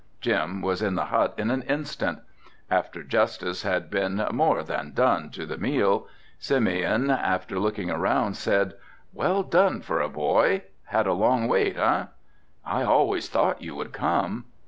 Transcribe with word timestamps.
Jim 0.19 0.63
was 0.63 0.81
in 0.81 0.95
the 0.95 1.05
hut 1.05 1.31
in 1.37 1.51
an 1.51 1.61
instant. 1.61 2.17
After 2.71 3.03
justice 3.03 3.61
had 3.61 3.91
been 3.91 4.25
more 4.31 4.63
than 4.63 4.93
done 4.93 5.29
to 5.29 5.45
the 5.45 5.59
meal, 5.59 6.07
Simeon 6.39 7.11
after 7.11 7.59
looking 7.59 7.91
around 7.91 8.35
said, 8.35 8.73
"Well 9.13 9.43
done 9.43 9.81
for 9.81 10.01
a 10.01 10.09
boy. 10.09 10.63
Had 10.85 11.05
a 11.05 11.13
long 11.13 11.47
wait, 11.47 11.77
eh?" 11.77 12.05
"I 12.65 12.81
always 12.81 13.29
thought 13.29 13.61
you 13.61 13.75
would 13.75 13.93
come." 13.93 14.45